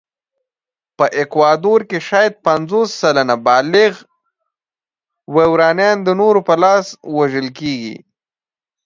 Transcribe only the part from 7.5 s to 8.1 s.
کېږي.